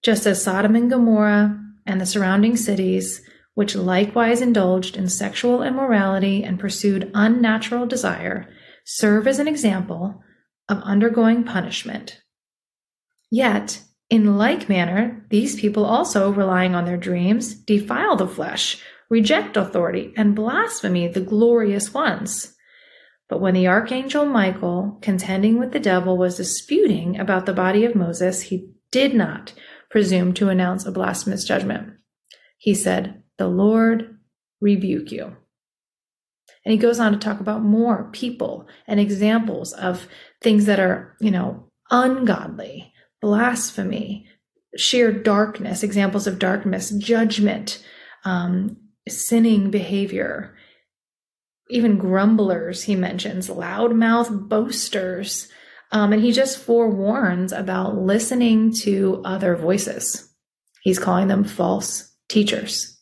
Just 0.02 0.26
as 0.26 0.42
Sodom 0.42 0.74
and 0.74 0.90
Gomorrah 0.90 1.64
and 1.86 2.00
the 2.00 2.06
surrounding 2.06 2.56
cities, 2.56 3.22
which 3.54 3.76
likewise 3.76 4.40
indulged 4.40 4.96
in 4.96 5.08
sexual 5.08 5.62
immorality 5.62 6.42
and 6.42 6.58
pursued 6.58 7.12
unnatural 7.14 7.86
desire, 7.86 8.52
serve 8.84 9.28
as 9.28 9.38
an 9.38 9.46
example 9.46 10.20
of 10.68 10.82
undergoing 10.82 11.44
punishment. 11.44 12.22
Yet, 13.30 13.82
in 14.08 14.36
like 14.36 14.68
manner, 14.68 15.24
these 15.30 15.60
people 15.60 15.84
also, 15.84 16.32
relying 16.32 16.74
on 16.74 16.84
their 16.84 16.96
dreams, 16.96 17.54
defile 17.54 18.16
the 18.16 18.28
flesh, 18.28 18.80
reject 19.10 19.56
authority, 19.56 20.12
and 20.16 20.36
blaspheme 20.36 21.12
the 21.12 21.20
glorious 21.20 21.92
ones. 21.92 22.54
But 23.28 23.40
when 23.40 23.54
the 23.54 23.66
archangel 23.66 24.24
Michael, 24.24 24.98
contending 25.02 25.58
with 25.58 25.72
the 25.72 25.80
devil, 25.80 26.16
was 26.16 26.36
disputing 26.36 27.18
about 27.18 27.46
the 27.46 27.52
body 27.52 27.84
of 27.84 27.96
Moses, 27.96 28.42
he 28.42 28.70
did 28.92 29.14
not 29.14 29.52
presume 29.90 30.32
to 30.34 30.48
announce 30.48 30.86
a 30.86 30.92
blasphemous 30.92 31.44
judgment. 31.44 31.94
He 32.58 32.74
said, 32.74 33.22
The 33.38 33.48
Lord 33.48 34.18
rebuke 34.60 35.10
you. 35.10 35.36
And 36.64 36.72
he 36.72 36.78
goes 36.78 36.98
on 36.98 37.12
to 37.12 37.18
talk 37.18 37.40
about 37.40 37.62
more 37.62 38.10
people 38.12 38.66
and 38.86 38.98
examples 38.98 39.72
of 39.72 40.06
things 40.42 40.66
that 40.66 40.80
are, 40.80 41.16
you 41.20 41.30
know, 41.30 41.70
ungodly, 41.90 42.92
blasphemy, 43.20 44.26
sheer 44.76 45.12
darkness, 45.12 45.82
examples 45.82 46.26
of 46.26 46.38
darkness, 46.38 46.90
judgment, 46.90 47.84
um, 48.24 48.76
sinning 49.08 49.70
behavior, 49.70 50.56
even 51.70 51.98
grumblers, 51.98 52.82
he 52.84 52.94
mentions, 52.94 53.48
loudmouth 53.48 54.48
boasters. 54.48 55.48
Um, 55.92 56.12
and 56.12 56.22
he 56.22 56.32
just 56.32 56.58
forewarns 56.58 57.52
about 57.52 57.96
listening 57.96 58.72
to 58.80 59.22
other 59.24 59.56
voices. 59.56 60.28
He's 60.82 60.98
calling 60.98 61.28
them 61.28 61.44
false 61.44 62.12
teachers. 62.28 63.00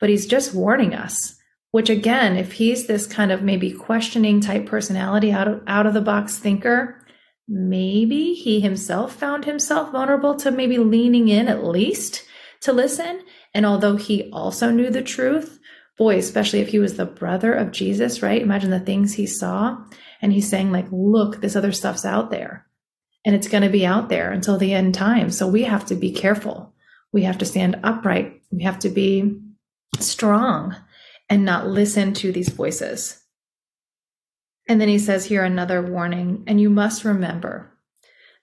But 0.00 0.08
he's 0.08 0.26
just 0.26 0.54
warning 0.54 0.94
us, 0.94 1.36
which 1.70 1.88
again, 1.88 2.36
if 2.36 2.52
he's 2.52 2.86
this 2.86 3.06
kind 3.06 3.32
of 3.32 3.42
maybe 3.42 3.72
questioning 3.72 4.40
type 4.40 4.66
personality, 4.66 5.32
out 5.32 5.48
of, 5.48 5.62
out 5.66 5.86
of 5.86 5.94
the 5.94 6.00
box 6.00 6.38
thinker, 6.38 7.01
maybe 7.48 8.34
he 8.34 8.60
himself 8.60 9.14
found 9.14 9.44
himself 9.44 9.92
vulnerable 9.92 10.34
to 10.36 10.50
maybe 10.50 10.78
leaning 10.78 11.28
in 11.28 11.48
at 11.48 11.64
least 11.64 12.24
to 12.60 12.72
listen. 12.72 13.22
And 13.54 13.66
although 13.66 13.96
he 13.96 14.30
also 14.32 14.70
knew 14.70 14.90
the 14.90 15.02
truth, 15.02 15.58
boy, 15.98 16.16
especially 16.16 16.60
if 16.60 16.68
he 16.68 16.78
was 16.78 16.96
the 16.96 17.04
brother 17.04 17.52
of 17.52 17.72
Jesus, 17.72 18.22
right? 18.22 18.40
Imagine 18.40 18.70
the 18.70 18.80
things 18.80 19.12
he 19.12 19.26
saw. 19.26 19.76
And 20.20 20.32
he's 20.32 20.48
saying, 20.48 20.72
like, 20.72 20.86
look, 20.90 21.40
this 21.40 21.56
other 21.56 21.72
stuff's 21.72 22.04
out 22.04 22.30
there. 22.30 22.66
And 23.24 23.34
it's 23.34 23.48
going 23.48 23.62
to 23.62 23.68
be 23.68 23.86
out 23.86 24.08
there 24.08 24.32
until 24.32 24.58
the 24.58 24.72
end 24.72 24.94
time. 24.94 25.30
So 25.30 25.46
we 25.46 25.62
have 25.64 25.86
to 25.86 25.94
be 25.94 26.12
careful. 26.12 26.74
We 27.12 27.22
have 27.22 27.38
to 27.38 27.44
stand 27.44 27.80
upright. 27.82 28.40
We 28.50 28.62
have 28.62 28.78
to 28.80 28.88
be 28.88 29.38
strong 29.98 30.76
and 31.28 31.44
not 31.44 31.66
listen 31.66 32.14
to 32.14 32.32
these 32.32 32.48
voices. 32.48 33.21
And 34.68 34.80
then 34.80 34.88
he 34.88 34.98
says 34.98 35.26
here 35.26 35.44
another 35.44 35.82
warning, 35.82 36.44
and 36.46 36.60
you 36.60 36.70
must 36.70 37.04
remember 37.04 37.68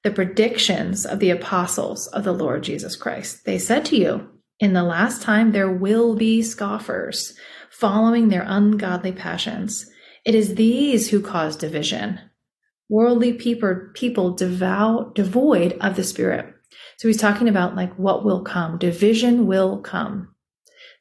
the 0.04 0.12
predictions 0.12 1.06
of 1.06 1.20
the 1.20 1.30
apostles 1.30 2.08
of 2.08 2.24
the 2.24 2.34
Lord 2.34 2.64
Jesus 2.64 2.96
Christ. 2.96 3.46
They 3.46 3.58
said 3.58 3.86
to 3.86 3.98
you, 3.98 4.30
in 4.60 4.74
the 4.74 4.84
last 4.84 5.22
time, 5.22 5.52
there 5.52 5.72
will 5.72 6.16
be 6.16 6.42
scoffers 6.42 7.34
following 7.70 8.28
their 8.28 8.44
ungodly 8.46 9.12
passions. 9.12 9.90
It 10.26 10.36
is 10.36 10.56
these 10.56 11.10
who 11.10 11.22
cause 11.22 11.56
division. 11.56 12.20
Worldly 12.90 13.34
people, 13.34 13.90
people 13.94 14.34
devout, 14.34 15.16
devoid 15.16 15.78
of 15.80 15.96
the 15.96 16.04
Spirit. 16.04 16.54
So 16.98 17.08
he's 17.08 17.18
talking 17.18 17.48
about 17.48 17.76
like 17.76 17.94
what 17.96 18.26
will 18.26 18.42
come. 18.42 18.78
Division 18.78 19.48
will 19.48 19.80
come. 19.80 20.34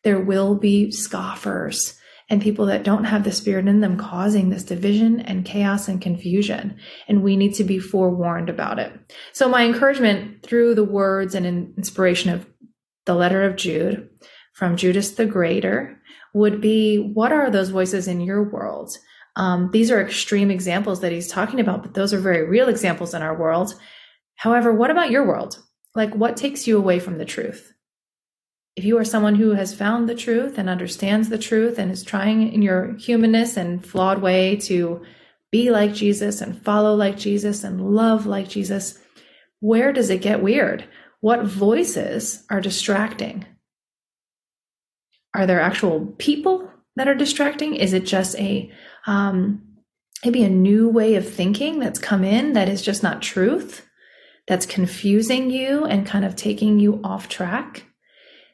There 0.05 0.21
will 0.21 0.55
be 0.55 0.93
scoffers 0.93 1.98
and 2.29 2.43
people 2.43 2.67
that 2.67 2.85
don't 2.85 3.05
have 3.05 3.25
the 3.25 3.33
Spirit 3.33 3.69
in 3.69 3.81
them 3.81 3.97
causing 3.97 4.51
this 4.51 4.63
division 4.63 5.21
and 5.21 5.45
chaos 5.45 5.89
and 5.89 6.01
confusion. 6.01 6.79
And 7.09 7.23
we 7.23 7.37
need 7.37 7.55
to 7.55 7.65
be 7.65 7.79
forewarned 7.79 8.51
about 8.51 8.79
it. 8.79 8.93
So 9.33 9.49
my 9.49 9.65
encouragement 9.65 10.43
through 10.43 10.75
the 10.75 10.85
words 10.85 11.35
and 11.35 11.47
inspiration 11.47 12.31
of 12.31 12.47
the 13.07 13.15
letter 13.15 13.45
of 13.45 13.57
Jude 13.57 14.11
from 14.53 14.77
Judas 14.77 15.13
the 15.13 15.25
Greater 15.25 16.01
would 16.35 16.61
be 16.61 16.99
what 16.99 17.33
are 17.33 17.51
those 17.51 17.71
voices 17.71 18.07
in 18.07 18.21
your 18.21 18.43
world? 18.43 18.97
Um, 19.37 19.71
these 19.73 19.91
are 19.91 20.01
extreme 20.01 20.51
examples 20.51 21.01
that 21.01 21.13
he's 21.13 21.29
talking 21.29 21.61
about, 21.61 21.83
but 21.83 21.95
those 21.95 22.13
are 22.13 22.19
very 22.19 22.47
real 22.47 22.69
examples 22.69 23.15
in 23.15 23.23
our 23.23 23.39
world. 23.39 23.73
However, 24.35 24.73
what 24.73 24.91
about 24.91 25.11
your 25.11 25.27
world? 25.27 25.59
Like, 25.95 26.15
what 26.15 26.37
takes 26.37 26.67
you 26.67 26.77
away 26.77 26.99
from 26.99 27.19
the 27.19 27.25
truth? 27.25 27.73
If 28.79 28.85
you 28.85 28.97
are 28.97 29.05
someone 29.05 29.35
who 29.35 29.55
has 29.55 29.75
found 29.75 30.09
the 30.09 30.15
truth 30.15 30.57
and 30.57 30.71
understands 30.71 31.29
the 31.29 31.37
truth 31.37 31.81
and 31.81 31.91
is 31.91 32.05
trying 32.05 32.53
in 32.53 32.63
your 32.63 32.95
humanness 32.95 33.57
and 33.57 33.85
flawed 33.85 34.23
way 34.23 34.55
to 34.55 35.03
be 35.51 35.69
like 35.73 35.93
Jesus 35.93 36.41
and 36.41 36.63
follow 36.63 36.95
like 36.95 37.19
Jesus 37.19 37.65
and 37.65 37.81
love 37.81 38.25
like 38.25 38.49
Jesus, 38.49 38.97
where 39.59 39.93
does 39.93 40.11
it 40.11 40.23
get 40.23 40.45
weird? 40.45 40.85
What 41.19 41.45
voices 41.45 42.45
are 42.51 42.61
distracting? 42.61 43.45
Are 45.35 45.45
there 45.45 45.61
actual 45.61 46.15
people 46.17 46.71
that 46.95 47.09
are 47.09 47.17
distracting? 47.17 47.75
Is 47.75 47.93
it 47.93 48.07
just 48.07 48.39
a 48.39 48.71
um, 49.09 49.61
maybe 50.25 50.45
a 50.45 50.49
new 50.49 50.89
way 50.89 51.17
of 51.17 51.29
thinking 51.29 51.81
that's 51.81 51.99
come 51.99 52.23
in 52.23 52.53
that 52.53 52.69
is 52.69 52.81
just 52.81 53.03
not 53.03 53.23
truth, 53.23 53.85
that's 54.47 54.67
confusing 54.67 55.51
you 55.51 55.85
and 55.85 56.07
kind 56.07 56.25
of 56.25 56.37
taking 56.37 56.79
you 56.79 57.01
off 57.03 57.29
track? 57.29 57.83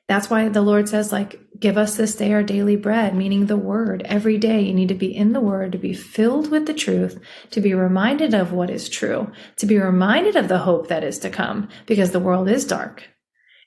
That's 0.07 0.29
why 0.29 0.49
the 0.51 0.61
Lord 0.61 0.89
says, 0.89 1.13
like, 1.13 1.41
give 1.59 1.79
us 1.79 1.97
this 1.97 2.15
day 2.15 2.33
our 2.33 2.43
daily 2.43 2.77
bread, 2.77 3.15
meaning 3.15 3.47
the 3.47 3.57
word. 3.57 4.03
Every 4.05 4.37
day 4.37 4.61
you 4.61 4.75
need 4.75 4.89
to 4.89 4.95
be 4.95 5.15
in 5.15 5.33
the 5.33 5.41
word, 5.41 5.73
to 5.73 5.79
be 5.79 5.95
filled 5.95 6.51
with 6.51 6.67
the 6.67 6.75
truth, 6.75 7.19
to 7.53 7.61
be 7.61 7.73
reminded 7.73 8.35
of 8.35 8.53
what 8.53 8.69
is 8.69 8.89
true, 8.89 9.33
to 9.57 9.67
be 9.67 9.79
reminded 9.79 10.37
of 10.37 10.49
the 10.49 10.59
hope 10.59 10.89
that 10.89 11.05
is 11.05 11.19
to 11.21 11.31
come, 11.31 11.69
because 11.87 12.11
the 12.11 12.21
world 12.21 12.51
is 12.51 12.67
dark 12.67 13.05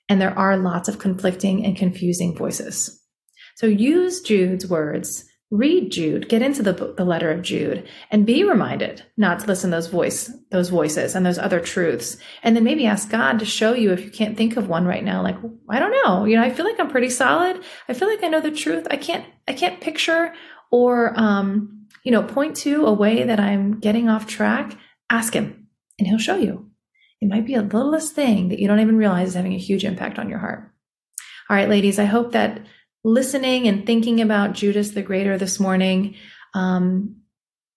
and 0.08 0.20
there 0.20 0.36
are 0.38 0.56
lots 0.56 0.88
of 0.88 0.98
conflicting 0.98 1.64
and 1.64 1.76
confusing 1.76 2.36
voices. 2.36 3.02
So 3.56 3.66
use 3.66 4.20
Jude's 4.20 4.66
words 4.66 5.24
read 5.50 5.90
Jude, 5.90 6.28
get 6.28 6.42
into 6.42 6.62
the 6.62 6.72
the 6.72 7.04
letter 7.04 7.30
of 7.30 7.42
Jude, 7.42 7.88
and 8.10 8.26
be 8.26 8.44
reminded 8.44 9.04
not 9.16 9.40
to 9.40 9.46
listen 9.46 9.70
to 9.70 9.76
those 9.76 9.86
voice 9.86 10.30
those 10.50 10.68
voices 10.68 11.14
and 11.14 11.24
those 11.24 11.38
other 11.38 11.60
truths, 11.60 12.18
and 12.42 12.54
then 12.54 12.64
maybe 12.64 12.86
ask 12.86 13.10
God 13.10 13.38
to 13.38 13.44
show 13.44 13.72
you 13.72 13.92
if 13.92 14.04
you 14.04 14.10
can't 14.10 14.36
think 14.36 14.56
of 14.56 14.68
one 14.68 14.84
right 14.84 15.04
now. 15.04 15.22
Like 15.22 15.36
I 15.68 15.78
don't 15.78 15.96
know, 16.04 16.24
you 16.24 16.36
know, 16.36 16.42
I 16.42 16.50
feel 16.50 16.66
like 16.66 16.78
I'm 16.78 16.90
pretty 16.90 17.10
solid. 17.10 17.62
I 17.88 17.94
feel 17.94 18.08
like 18.08 18.22
I 18.22 18.28
know 18.28 18.40
the 18.40 18.50
truth. 18.50 18.86
I 18.90 18.96
can't 18.96 19.24
I 19.46 19.52
can't 19.54 19.80
picture 19.80 20.34
or 20.70 21.18
um, 21.18 21.86
you 22.04 22.12
know 22.12 22.22
point 22.22 22.56
to 22.58 22.86
a 22.86 22.92
way 22.92 23.24
that 23.24 23.40
I'm 23.40 23.80
getting 23.80 24.08
off 24.08 24.26
track. 24.26 24.76
Ask 25.10 25.32
Him, 25.32 25.68
and 25.98 26.06
He'll 26.06 26.18
show 26.18 26.36
you. 26.36 26.70
It 27.20 27.28
might 27.28 27.46
be 27.46 27.54
a 27.54 27.62
littlest 27.62 28.14
thing 28.14 28.50
that 28.50 28.58
you 28.58 28.68
don't 28.68 28.80
even 28.80 28.96
realize 28.96 29.28
is 29.28 29.34
having 29.34 29.54
a 29.54 29.58
huge 29.58 29.84
impact 29.84 30.18
on 30.18 30.28
your 30.28 30.38
heart. 30.38 30.70
All 31.50 31.56
right, 31.56 31.68
ladies, 31.68 31.98
I 31.98 32.04
hope 32.04 32.32
that 32.32 32.60
listening 33.04 33.68
and 33.68 33.86
thinking 33.86 34.20
about 34.20 34.54
Judas 34.54 34.90
the 34.90 35.02
Greater 35.02 35.38
this 35.38 35.60
morning 35.60 36.16
um, 36.54 37.16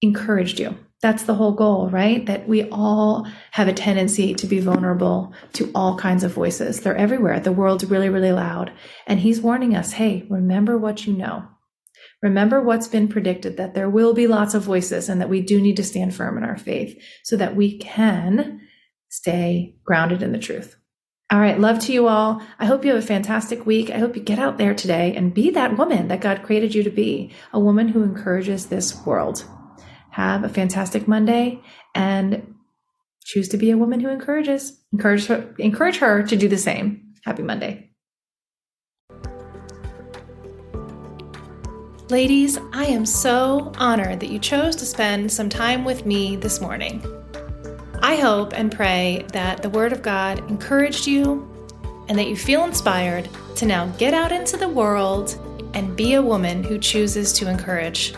encouraged 0.01 0.59
you. 0.59 0.77
That's 1.01 1.23
the 1.23 1.33
whole 1.33 1.53
goal, 1.53 1.89
right? 1.89 2.23
That 2.27 2.47
we 2.47 2.69
all 2.69 3.27
have 3.51 3.67
a 3.67 3.73
tendency 3.73 4.35
to 4.35 4.45
be 4.45 4.59
vulnerable 4.59 5.33
to 5.53 5.71
all 5.73 5.97
kinds 5.97 6.23
of 6.23 6.33
voices. 6.33 6.81
They're 6.81 6.95
everywhere. 6.95 7.39
The 7.39 7.51
world's 7.51 7.85
really, 7.85 8.09
really 8.09 8.31
loud. 8.31 8.71
And 9.07 9.19
he's 9.19 9.41
warning 9.41 9.75
us 9.75 9.93
hey, 9.93 10.27
remember 10.29 10.77
what 10.77 11.07
you 11.07 11.13
know. 11.13 11.47
Remember 12.21 12.61
what's 12.61 12.87
been 12.87 13.07
predicted 13.07 13.57
that 13.57 13.73
there 13.73 13.89
will 13.89 14.13
be 14.13 14.27
lots 14.27 14.53
of 14.53 14.61
voices 14.61 15.09
and 15.09 15.19
that 15.21 15.29
we 15.29 15.41
do 15.41 15.59
need 15.59 15.77
to 15.77 15.83
stand 15.83 16.13
firm 16.13 16.37
in 16.37 16.43
our 16.43 16.57
faith 16.57 16.95
so 17.23 17.35
that 17.35 17.55
we 17.55 17.79
can 17.79 18.61
stay 19.09 19.75
grounded 19.83 20.21
in 20.21 20.31
the 20.31 20.37
truth. 20.37 20.75
All 21.31 21.39
right. 21.39 21.57
Love 21.57 21.79
to 21.79 21.93
you 21.93 22.07
all. 22.09 22.41
I 22.59 22.65
hope 22.65 22.83
you 22.83 22.93
have 22.93 23.01
a 23.01 23.07
fantastic 23.07 23.65
week. 23.65 23.89
I 23.89 23.99
hope 23.99 24.17
you 24.17 24.21
get 24.21 24.37
out 24.37 24.57
there 24.57 24.73
today 24.73 25.15
and 25.15 25.33
be 25.33 25.49
that 25.51 25.77
woman 25.77 26.09
that 26.09 26.19
God 26.19 26.43
created 26.43 26.75
you 26.75 26.83
to 26.83 26.89
be 26.89 27.31
a 27.53 27.59
woman 27.59 27.87
who 27.87 28.03
encourages 28.03 28.65
this 28.65 29.05
world. 29.05 29.45
Have 30.09 30.43
a 30.43 30.49
fantastic 30.49 31.07
Monday 31.07 31.61
and 31.95 32.55
choose 33.23 33.47
to 33.47 33.57
be 33.57 33.71
a 33.71 33.77
woman 33.77 34.01
who 34.01 34.09
encourages. 34.09 34.77
Encourage 34.91 35.27
her, 35.27 35.55
encourage 35.57 35.99
her 35.99 36.21
to 36.21 36.35
do 36.35 36.49
the 36.49 36.57
same. 36.57 37.13
Happy 37.23 37.43
Monday. 37.43 37.91
Ladies, 42.09 42.59
I 42.73 42.87
am 42.87 43.05
so 43.05 43.71
honored 43.77 44.19
that 44.19 44.31
you 44.31 44.39
chose 44.39 44.75
to 44.75 44.85
spend 44.85 45.31
some 45.31 45.47
time 45.47 45.85
with 45.85 46.05
me 46.05 46.35
this 46.35 46.59
morning. 46.59 47.20
I 48.01 48.15
hope 48.15 48.53
and 48.53 48.71
pray 48.71 49.25
that 49.33 49.61
the 49.61 49.69
Word 49.69 49.93
of 49.93 50.01
God 50.01 50.39
encouraged 50.49 51.07
you 51.07 51.47
and 52.09 52.17
that 52.17 52.27
you 52.27 52.35
feel 52.35 52.65
inspired 52.65 53.29
to 53.55 53.65
now 53.65 53.87
get 53.97 54.13
out 54.13 54.31
into 54.31 54.57
the 54.57 54.67
world 54.67 55.39
and 55.73 55.95
be 55.95 56.15
a 56.15 56.21
woman 56.21 56.63
who 56.63 56.77
chooses 56.77 57.31
to 57.33 57.49
encourage. 57.49 58.13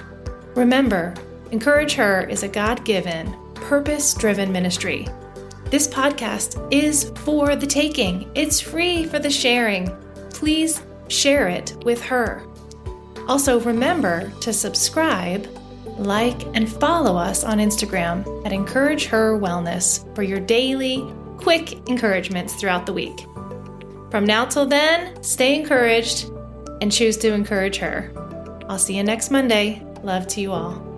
Remember, 0.55 1.13
Encourage 1.53 1.93
Her 1.93 2.23
is 2.23 2.41
a 2.41 2.47
God 2.47 2.83
given, 2.83 3.31
purpose 3.53 4.15
driven 4.15 4.51
ministry. 4.51 5.07
This 5.65 5.87
podcast 5.87 6.67
is 6.73 7.11
for 7.19 7.55
the 7.55 7.67
taking, 7.67 8.27
it's 8.33 8.59
free 8.59 9.05
for 9.05 9.19
the 9.19 9.29
sharing. 9.29 9.95
Please 10.31 10.81
share 11.09 11.47
it 11.47 11.75
with 11.85 12.01
her. 12.01 12.41
Also, 13.27 13.59
remember 13.59 14.31
to 14.41 14.51
subscribe 14.51 15.47
like, 15.97 16.43
and 16.55 16.71
follow 16.71 17.17
us 17.17 17.43
on 17.43 17.57
Instagram 17.57 18.45
at 18.45 18.51
Encourage 18.51 19.05
Her 19.05 19.39
Wellness 19.39 20.03
for 20.15 20.23
your 20.23 20.39
daily, 20.39 21.05
quick 21.37 21.87
encouragements 21.89 22.55
throughout 22.55 22.85
the 22.85 22.93
week. 22.93 23.25
From 24.11 24.25
now 24.25 24.45
till 24.45 24.65
then, 24.65 25.21
stay 25.23 25.59
encouraged 25.59 26.29
and 26.81 26.91
choose 26.91 27.17
to 27.17 27.33
encourage 27.33 27.77
her. 27.77 28.11
I'll 28.69 28.79
see 28.79 28.95
you 28.95 29.03
next 29.03 29.31
Monday. 29.31 29.85
Love 30.03 30.27
to 30.27 30.41
you 30.41 30.51
all. 30.51 30.92